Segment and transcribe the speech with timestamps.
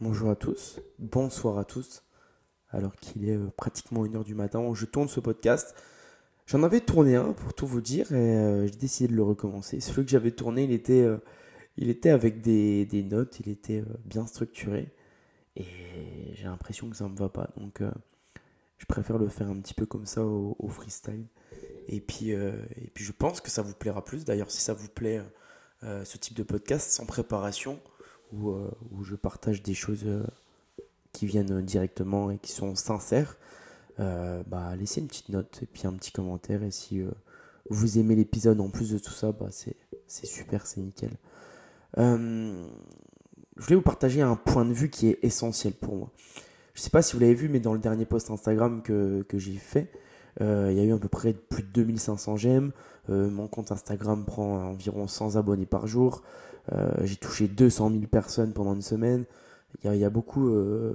[0.00, 2.02] bonjour à tous, bonsoir à tous,
[2.70, 5.74] alors qu'il est euh, pratiquement 1h du matin je tourne ce podcast.
[6.46, 9.80] J'en avais tourné un pour tout vous dire et euh, j'ai décidé de le recommencer.
[9.80, 11.18] Celui que j'avais tourné, il était, euh,
[11.76, 14.88] il était avec des, des notes, il était bien structuré
[15.56, 15.66] et
[16.32, 17.50] j'ai l'impression que ça ne me va pas.
[17.58, 17.82] Donc
[18.78, 21.26] je préfère le faire un petit peu comme ça au, au freestyle.
[21.88, 24.24] Et puis, et puis je pense que ça vous plaira plus.
[24.24, 25.20] D'ailleurs, si ça vous plaît,
[25.82, 27.80] ce type de podcast sans préparation,
[28.32, 30.24] où, euh, où je partage des choses euh,
[31.12, 33.36] qui viennent directement et qui sont sincères,
[33.98, 36.62] euh, bah, laissez une petite note et puis un petit commentaire.
[36.62, 37.02] Et si
[37.68, 41.10] vous aimez l'épisode en plus de tout ça, bah, c'est super, c'est nickel.
[41.96, 42.66] je
[43.56, 46.10] voulais vous partager un point de vue qui est essentiel pour moi.
[46.74, 49.22] Je ne sais pas si vous l'avez vu, mais dans le dernier post Instagram que,
[49.28, 49.90] que j'ai fait,
[50.38, 52.72] il y a eu à peu près plus de 2500 j'aime.
[53.08, 56.22] mon compte Instagram prend environ 100 abonnés par jour.
[56.72, 59.24] Euh, j'ai touché 200 000 personnes pendant une semaine.
[59.84, 60.92] Il y a, beaucoup, euh,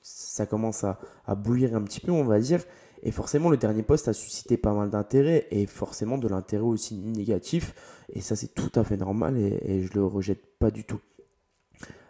[0.00, 2.62] ça commence à, bouillir un petit peu, on va dire.
[3.02, 6.96] Et forcément, le dernier post a suscité pas mal d'intérêt et forcément de l'intérêt aussi
[6.96, 7.74] négatif.
[8.12, 11.00] Et ça, c'est tout à fait normal et, et je le rejette pas du tout.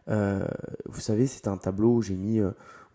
[0.08, 0.46] Euh,
[0.84, 2.40] vous savez, c'est un tableau où j'ai mis,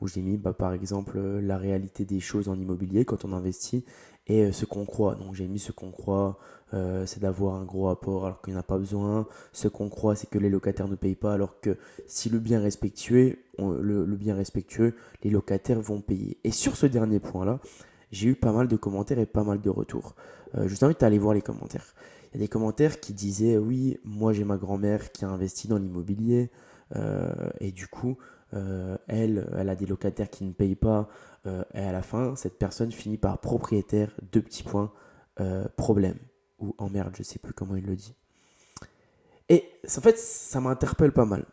[0.01, 3.83] où j'ai mis bah, par exemple la réalité des choses en immobilier quand on investit
[4.27, 5.15] et ce qu'on croit.
[5.15, 6.37] Donc j'ai mis ce qu'on croit,
[6.73, 9.27] euh, c'est d'avoir un gros apport alors qu'il n'y en a pas besoin.
[9.51, 11.77] Ce qu'on croit, c'est que les locataires ne payent pas, alors que
[12.07, 13.37] si le bien respectueux,
[15.23, 16.37] les locataires vont payer.
[16.43, 17.59] Et sur ce dernier point-là,
[18.11, 20.15] j'ai eu pas mal de commentaires et pas mal de retours.
[20.55, 21.95] Euh, je vous invite à aller voir les commentaires.
[22.31, 25.67] Il y a des commentaires qui disaient oui, moi j'ai ma grand-mère qui a investi
[25.67, 26.51] dans l'immobilier
[26.95, 28.17] euh, et du coup,
[28.51, 31.09] elle, elle a des locataires qui ne payent pas
[31.45, 34.91] et à la fin, cette personne finit par propriétaire, deux petits points,
[35.75, 36.17] problème
[36.59, 38.13] ou en merde, je sais plus comment il le dit.
[39.47, 41.45] Et en fait, ça m'interpelle pas mal.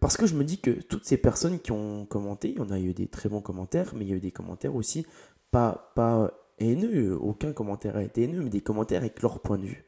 [0.00, 2.70] Parce que je me dis que toutes ces personnes qui ont commenté, il y en
[2.70, 5.06] a eu des très bons commentaires, mais il y a eu des commentaires aussi
[5.52, 9.66] pas, pas haineux, aucun commentaire a été haineux, mais des commentaires avec leur point de
[9.66, 9.84] vue.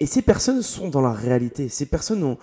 [0.00, 1.68] Et ces personnes sont dans la réalité.
[1.68, 2.36] Ces personnes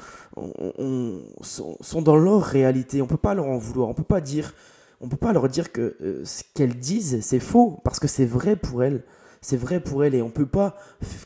[1.41, 3.01] sont, dans leur réalité.
[3.01, 3.89] On peut pas leur en vouloir.
[3.89, 4.53] On peut pas dire,
[5.01, 8.25] on peut pas leur dire que euh, ce qu'elles disent c'est faux parce que c'est
[8.25, 9.03] vrai pour elles
[9.41, 10.75] c'est vrai pour elle et on peut pas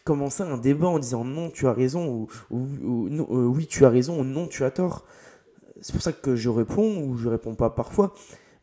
[0.03, 4.21] commencer un débat en disant non tu as raison ou, euh, oui tu as raison
[4.21, 5.05] ou non tu as tort.
[5.81, 8.13] C'est pour ça que je réponds ou je réponds pas parfois.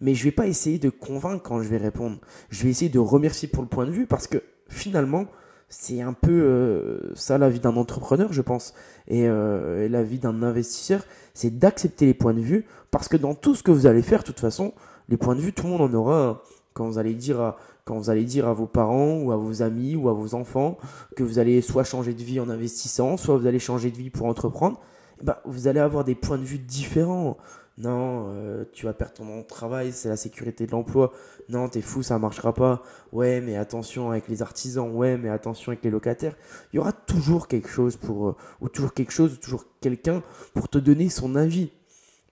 [0.00, 2.18] Mais je vais pas essayer de convaincre quand je vais répondre.
[2.48, 5.26] Je vais essayer de remercier pour le point de vue parce que finalement
[5.74, 8.74] c'est un peu euh, ça la vie d'un entrepreneur je pense
[9.08, 11.02] et, euh, et la vie d'un investisseur
[11.32, 14.20] c'est d'accepter les points de vue parce que dans tout ce que vous allez faire
[14.20, 14.74] de toute façon
[15.08, 16.42] les points de vue tout le monde en aura
[16.74, 19.62] quand vous allez dire à, quand vous allez dire à vos parents ou à vos
[19.62, 20.78] amis ou à vos enfants
[21.16, 24.10] que vous allez soit changer de vie en investissant, soit vous allez changer de vie
[24.10, 24.80] pour entreprendre,
[25.22, 27.36] ben, vous allez avoir des points de vue différents.
[27.78, 31.12] Non, euh, tu vas perdre ton travail, c'est la sécurité de l'emploi.
[31.48, 32.82] Non, t'es fou, ça marchera pas.
[33.12, 34.90] Ouais, mais attention avec les artisans.
[34.90, 36.36] Ouais, mais attention avec les locataires.
[36.72, 40.22] Il y aura toujours quelque chose pour, euh, ou toujours quelque chose, ou toujours quelqu'un
[40.54, 41.70] pour te donner son avis.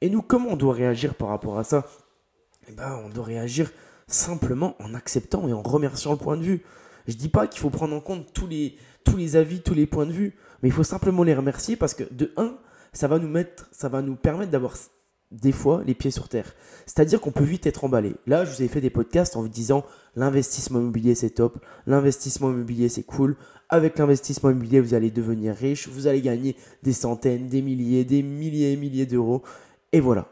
[0.03, 1.87] Et nous, comment on doit réagir par rapport à ça?
[2.69, 3.71] Eh ben, on doit réagir
[4.07, 6.63] simplement en acceptant et en remerciant le point de vue.
[7.07, 9.87] Je dis pas qu'il faut prendre en compte tous les, tous les avis, tous les
[9.87, 12.57] points de vue, mais il faut simplement les remercier parce que de un,
[12.93, 14.77] ça va nous mettre, ça va nous permettre d'avoir
[15.31, 16.55] des fois les pieds sur terre.
[16.87, 18.15] C'est-à-dire qu'on peut vite être emballé.
[18.27, 19.85] Là, je vous ai fait des podcasts en vous disant
[20.17, 23.37] l'investissement immobilier c'est top, l'investissement immobilier c'est cool.
[23.69, 28.23] Avec l'investissement immobilier, vous allez devenir riche, vous allez gagner des centaines, des milliers, des
[28.23, 29.43] milliers et milliers d'euros.
[29.93, 30.29] Et voilà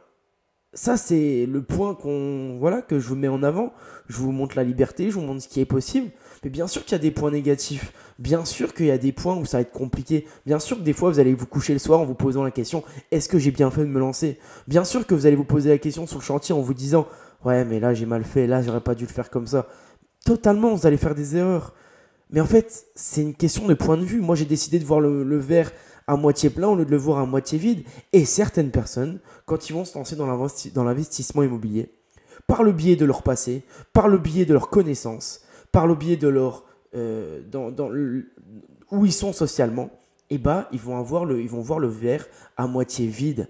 [0.75, 3.73] ça c'est le point qu'on voilà que je vous mets en avant.
[4.09, 6.11] Je vous montre la liberté, je vous montre ce qui est possible.
[6.45, 7.93] Mais bien sûr qu'il y a des points négatifs.
[8.19, 10.27] Bien sûr qu'il y a des points où ça va être compliqué.
[10.47, 12.51] Bien sûr que des fois vous allez vous coucher le soir en vous posant la
[12.51, 14.39] question est-ce que j'ai bien fait de me lancer?
[14.67, 17.07] Bien sûr que vous allez vous poser la question sur le chantier en vous disant
[17.45, 19.67] ouais mais là j'ai mal fait, là j'aurais pas dû le faire comme ça.
[20.25, 21.75] Totalement, vous allez faire des erreurs.
[22.31, 24.21] Mais en fait, c'est une question de point de vue.
[24.21, 25.73] Moi, j'ai décidé de voir le, verre
[26.07, 27.85] à moitié plein au lieu de le voir à moitié vide.
[28.13, 31.91] Et certaines personnes, quand ils vont se lancer dans l'investissement immobilier,
[32.47, 33.63] par le biais de leur passé,
[33.93, 35.41] par le biais de leurs connaissances,
[35.73, 37.71] par le biais de leur euh, dans,
[38.91, 39.91] où ils sont socialement,
[40.31, 42.27] eh ben, ils vont avoir le, ils vont voir le verre
[42.57, 43.49] à moitié vide.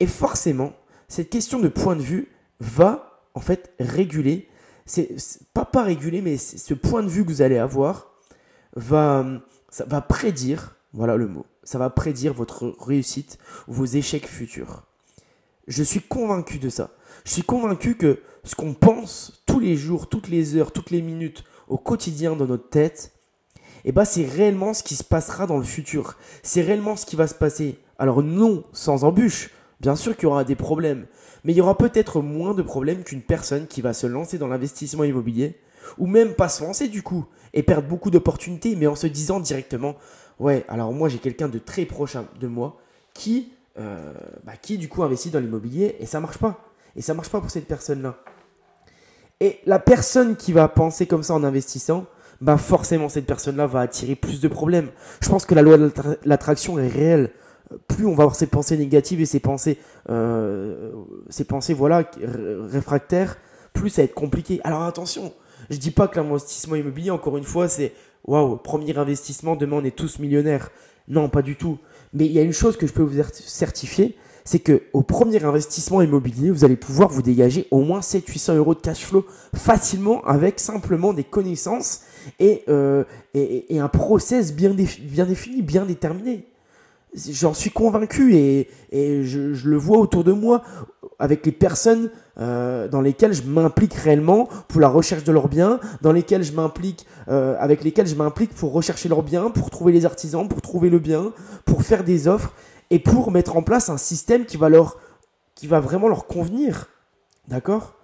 [0.00, 0.72] Et forcément,
[1.08, 2.28] cette question de point de vue
[2.60, 4.48] va en fait réguler,
[4.86, 5.16] c'est
[5.54, 8.12] pas pas réguler, mais ce point de vue que vous allez avoir
[8.76, 9.24] va,
[9.70, 14.82] ça va prédire, voilà le mot, ça va prédire votre réussite vos échecs futurs.
[15.66, 16.90] Je suis convaincu de ça.
[17.24, 21.00] Je suis convaincu que ce qu'on pense tous les jours, toutes les heures, toutes les
[21.00, 23.12] minutes, au quotidien dans notre tête,
[23.84, 26.16] eh ben c'est réellement ce qui se passera dans le futur.
[26.42, 27.78] C'est réellement ce qui va se passer.
[27.98, 29.50] Alors non sans embûche,
[29.84, 31.06] Bien sûr qu'il y aura des problèmes,
[31.44, 34.48] mais il y aura peut-être moins de problèmes qu'une personne qui va se lancer dans
[34.48, 35.60] l'investissement immobilier,
[35.98, 39.40] ou même pas se lancer du coup, et perdre beaucoup d'opportunités, mais en se disant
[39.40, 39.96] directement,
[40.38, 42.78] ouais, alors moi j'ai quelqu'un de très proche de moi
[43.12, 44.14] qui, euh,
[44.44, 46.64] bah, qui du coup investit dans l'immobilier, et ça marche pas.
[46.96, 48.16] Et ça marche pas pour cette personne-là.
[49.44, 52.06] Et la personne qui va penser comme ça en investissant,
[52.40, 54.88] bah forcément cette personne-là va attirer plus de problèmes.
[55.20, 55.92] Je pense que la loi de
[56.24, 57.30] l'attraction est réelle.
[57.86, 59.76] Plus on va avoir ces pensées négatives et ces pensées,
[60.08, 60.92] euh,
[61.28, 62.10] ces pensées voilà
[62.70, 63.36] réfractaires,
[63.74, 64.62] plus ça va être compliqué.
[64.64, 65.34] Alors attention,
[65.68, 67.92] je dis pas que l'investissement immobilier, encore une fois, c'est
[68.24, 70.70] waouh, premier investissement, demain on est tous millionnaires.
[71.06, 71.76] Non, pas du tout.
[72.14, 75.42] Mais il y a une chose que je peux vous certifier, c'est que au premier
[75.42, 79.24] investissement immobilier, vous allez pouvoir vous dégager au moins 700-800 euros de cash flow
[79.54, 82.02] facilement avec simplement des connaissances
[82.38, 83.04] et, euh,
[83.34, 86.46] un process bien, défini, bien déterminé.
[87.14, 90.62] J'en suis convaincu et, je, le vois autour de moi
[91.18, 95.78] avec les personnes euh, dans lesquelles je m'implique réellement pour la recherche de leurs biens,
[96.04, 100.90] euh, avec lesquelles je m'implique pour rechercher leurs biens, pour trouver les artisans, pour trouver
[100.90, 101.32] le bien,
[101.64, 102.52] pour faire des offres
[102.90, 104.68] et pour mettre en place un système qui va
[105.54, 106.88] qui va vraiment leur convenir.
[107.48, 107.94] D'accord?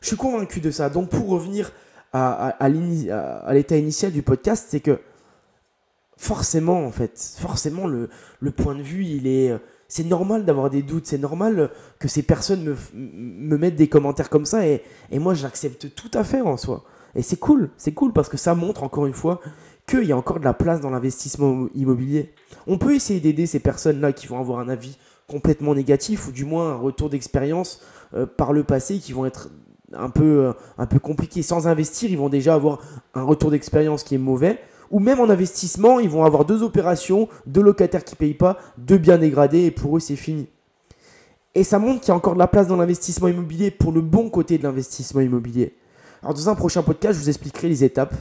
[0.00, 0.90] Je suis convaincu de ça.
[0.90, 1.72] Donc pour revenir
[2.12, 5.00] à, l'état initial du podcast, c'est que
[6.16, 8.08] forcément, en fait, forcément, le,
[8.56, 9.56] point de vue, il est.
[9.90, 14.28] C'est normal d'avoir des doutes, c'est normal que ces personnes me, me mettent des commentaires
[14.28, 16.84] comme ça et, et moi j'accepte tout à fait en soi.
[17.14, 19.40] Et c'est cool, c'est cool parce que ça montre encore une fois
[19.88, 22.32] qu'il y a encore de la place dans l'investissement immobilier.
[22.66, 26.44] On peut essayer d'aider ces personnes-là qui vont avoir un avis complètement négatif ou du
[26.44, 27.80] moins un retour d'expérience
[28.14, 29.50] euh, par le passé qui vont être
[29.92, 31.42] un peu, euh, un peu compliqués.
[31.42, 32.80] Sans investir, ils vont déjà avoir
[33.14, 34.58] un retour d'expérience qui est mauvais.
[34.90, 38.58] Ou même en investissement, ils vont avoir deux opérations, deux locataires qui ne payent pas,
[38.78, 40.48] deux biens dégradés et pour eux c'est fini.
[41.54, 44.00] Et ça montre qu'il y a encore de la place dans l'investissement immobilier pour le
[44.00, 45.74] bon côté de l'investissement immobilier.
[46.22, 48.14] Alors dans un prochain podcast, je vous expliquerai les étapes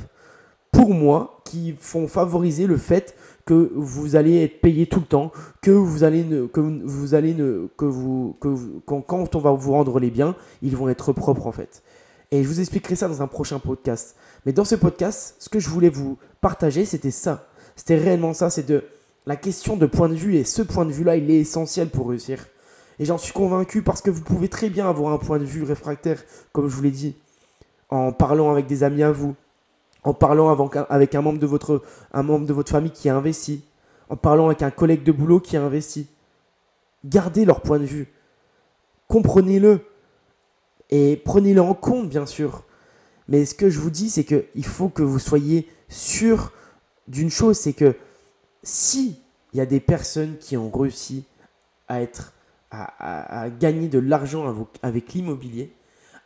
[0.88, 5.34] pour moi, qui font favoriser le fait que vous allez être payé tout le temps,
[5.62, 8.56] que vous allez ne, que vous allez ne, que vous, que
[8.86, 11.84] quand, on va vous rendre les biens, ils vont être propres en fait.
[12.32, 14.16] Et je vous expliquerai ça dans un prochain podcast.
[14.46, 17.50] Mais dans ce podcast, ce que je voulais vous partager, c'était ça.
[17.76, 18.86] C'était réellement ça, c'est de
[19.26, 22.08] la question de point de vue et ce point de vue-là, il est essentiel pour
[22.08, 22.48] réussir.
[22.98, 25.64] Et j'en suis convaincu parce que vous pouvez très bien avoir un point de vue
[25.64, 26.24] réfractaire,
[26.54, 27.18] comme je vous l'ai dit,
[27.90, 29.36] en parlant avec des amis à vous,
[30.04, 31.82] en parlant avec un membre de votre,
[32.70, 33.64] famille qui a investi,
[34.10, 36.08] en parlant avec un collègue de boulot qui a investi.
[37.06, 38.08] Gardez leur point de vue.
[39.08, 39.82] Comprenez-le.
[40.90, 42.64] Et prenez-le en compte, bien sûr.
[43.28, 46.54] Mais ce que je vous dis, c'est qu'il faut que vous soyez sûr
[47.08, 47.96] d'une chose, c'est que
[48.64, 49.20] si
[49.54, 51.26] il y a des personnes qui ont réussi
[51.90, 55.74] à gagner de l'argent avec l'immobilier,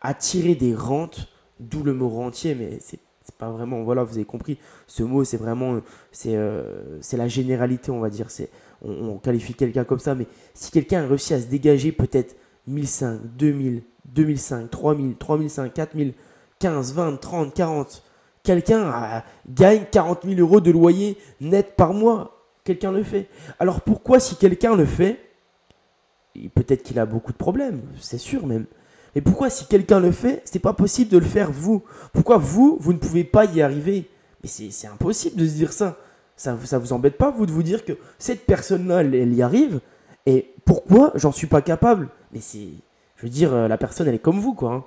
[0.02, 1.28] à tirer des rentes,
[1.60, 4.58] d'où le mot rentier, mais c'est c'est pas vraiment voilà vous avez compris.
[4.88, 5.80] Ce mot c'est vraiment
[6.12, 8.30] c'est euh, la généralité on va dire.
[8.30, 8.50] C'est
[8.84, 12.36] on, qualifie quelqu'un comme ça mais si quelqu'un a réussi à se dégager peut-être
[12.68, 16.14] 1005 2000 2005 3000 3005 4000
[16.60, 18.04] 15 20 30 40
[18.44, 22.38] quelqu'un gagne 40 000 euros de loyer net par mois.
[22.64, 23.28] Quelqu'un le fait.
[23.60, 25.20] Alors pourquoi si quelqu'un le fait
[26.56, 28.66] peut-être qu'il a beaucoup de problèmes c'est sûr même
[29.16, 31.84] et pourquoi si quelqu'un le fait, c'est pas possible de le faire vous?
[32.14, 34.10] Pourquoi vous, vous ne pouvez pas y arriver?
[34.42, 35.98] Mais c'est impossible de se dire ça.
[36.38, 39.80] Ça vous embête pas, vous, de vous dire que cette personne-là, elle, y arrive?
[40.26, 42.10] Et pourquoi j'en suis pas capable?
[42.34, 42.70] Mais c'est...
[43.18, 44.74] Je veux dire, euh, la personne, elle est comme vous, quoi.
[44.74, 44.84] Hein.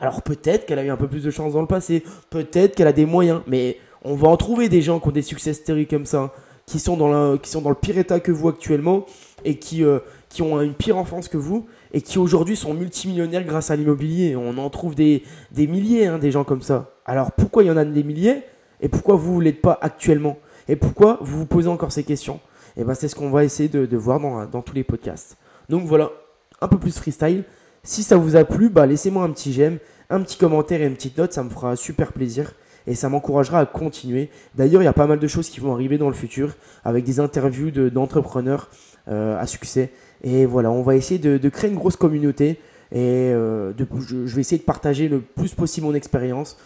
[0.00, 2.86] Alors peut-être qu'elle a eu un peu plus de chance dans le passé, peut-être qu'elle
[2.86, 5.86] a des moyens, mais on va en trouver des gens qui ont des succès stories
[5.86, 6.32] comme ça,
[6.66, 9.06] qui sont dans, qui sont dans le pire état que vous actuellement
[9.44, 13.44] et qui, euh, qui ont une pire enfance que vous et qui aujourd'hui sont multimillionnaires
[13.44, 14.36] grâce à l'immobilier.
[14.36, 15.22] On en trouve des,
[15.52, 16.92] des milliers, hein, des gens comme ça.
[17.04, 18.42] Alors pourquoi il y en a des milliers
[18.80, 22.40] et pourquoi vous ne l'êtes pas actuellement Et pourquoi vous vous posez encore ces questions?
[22.76, 25.36] Et eh ben c'est ce qu'on va essayer de, voir dans, dans, tous les podcasts.
[25.68, 26.10] Donc voilà,
[26.60, 27.44] un peu plus freestyle.
[27.84, 29.78] Si ça vous a plu, bah laissez-moi un petit j'aime,
[30.10, 32.52] un petit commentaire et une petite note, ça me fera super plaisir
[32.86, 34.30] et ça m'encouragera à continuer.
[34.54, 37.04] D'ailleurs, il y a pas mal de choses qui vont arriver dans le futur avec
[37.04, 38.68] des interviews d'entrepreneurs
[39.06, 39.90] à succès
[40.24, 42.58] et voilà, on va essayer de, créer une grosse communauté.
[42.92, 46.56] Et euh, je, vais essayer de partager le plus possible mon expérience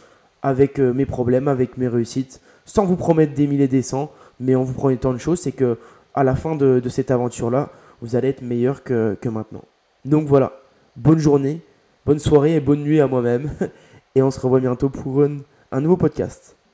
[0.42, 4.12] avec euh, mes problèmes, avec mes réussites, sans vous promettre des milliers et des cents,
[4.38, 5.78] mais en vous promettant une chose, c'est que
[6.14, 9.64] à la fin de, cette aventure-là, vous allez être meilleur que maintenant.
[10.04, 10.52] Donc voilà,
[10.96, 11.60] bonne journée,
[12.06, 13.50] bonne soirée et bonne nuit à moi-même.
[14.14, 16.57] Et on se revoit bientôt pour un nouveau podcast.